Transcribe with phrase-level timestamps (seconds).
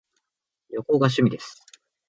[0.73, 1.63] 旅行が趣味です